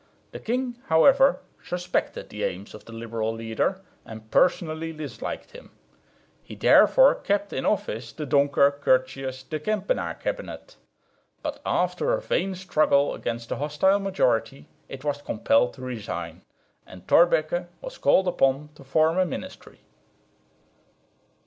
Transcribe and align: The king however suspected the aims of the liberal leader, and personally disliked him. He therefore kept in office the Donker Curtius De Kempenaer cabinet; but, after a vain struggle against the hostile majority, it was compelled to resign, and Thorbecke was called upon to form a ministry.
The 0.31 0.39
king 0.39 0.79
however 0.87 1.41
suspected 1.63 2.29
the 2.29 2.43
aims 2.43 2.73
of 2.73 2.85
the 2.85 2.91
liberal 2.91 3.31
leader, 3.33 3.81
and 4.03 4.31
personally 4.31 4.91
disliked 4.93 5.51
him. 5.51 5.69
He 6.41 6.55
therefore 6.55 7.13
kept 7.13 7.53
in 7.53 7.67
office 7.67 8.11
the 8.11 8.25
Donker 8.25 8.81
Curtius 8.81 9.43
De 9.43 9.59
Kempenaer 9.59 10.15
cabinet; 10.19 10.75
but, 11.43 11.61
after 11.67 12.13
a 12.13 12.19
vain 12.21 12.55
struggle 12.55 13.13
against 13.13 13.49
the 13.49 13.57
hostile 13.57 13.99
majority, 13.99 14.67
it 14.89 15.03
was 15.03 15.21
compelled 15.21 15.75
to 15.75 15.83
resign, 15.83 16.41
and 16.87 17.05
Thorbecke 17.05 17.67
was 17.81 17.99
called 17.99 18.27
upon 18.27 18.69
to 18.73 18.83
form 18.83 19.19
a 19.19 19.25
ministry. 19.27 19.81